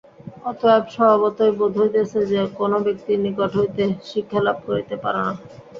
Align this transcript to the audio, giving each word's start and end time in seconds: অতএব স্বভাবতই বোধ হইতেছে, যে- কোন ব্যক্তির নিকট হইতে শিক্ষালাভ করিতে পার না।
অতএব 0.45 0.83
স্বভাবতই 0.87 1.51
বোধ 1.57 1.73
হইতেছে, 1.77 2.19
যে- 2.25 2.51
কোন 2.57 2.71
ব্যক্তির 2.85 3.17
নিকট 3.19 3.51
হইতে 3.55 3.81
শিক্ষালাভ 4.09 4.57
করিতে 4.67 4.95
পার 4.97 5.15
না। 5.19 5.31